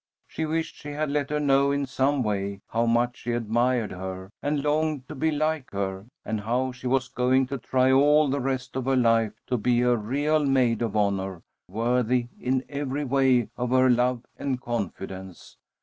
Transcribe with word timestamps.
She 0.27 0.47
wished 0.47 0.77
she 0.77 0.93
had 0.93 1.11
let 1.11 1.29
her 1.29 1.39
know 1.39 1.69
in 1.69 1.85
some 1.85 2.23
way 2.23 2.59
how 2.69 2.87
much 2.87 3.17
she 3.17 3.33
admired 3.33 3.91
her, 3.91 4.31
and 4.41 4.63
longed 4.63 5.07
to 5.07 5.13
be 5.13 5.29
like 5.29 5.69
her, 5.69 6.07
and 6.25 6.41
how 6.41 6.71
she 6.71 6.87
was 6.87 7.07
going 7.07 7.45
to 7.45 7.59
try 7.59 7.91
all 7.91 8.27
the 8.27 8.39
rest 8.41 8.75
of 8.75 8.85
her 8.85 8.95
life 8.95 9.33
to 9.45 9.57
be 9.57 9.81
a 9.83 9.95
real 9.95 10.43
maid 10.43 10.81
of 10.81 10.95
honor, 10.95 11.43
worthy 11.69 12.29
in 12.39 12.63
every 12.67 13.03
way 13.03 13.49
of 13.55 13.69
her 13.69 13.91
love 13.91 14.25
and 14.39 14.59
confidence. 14.59 15.55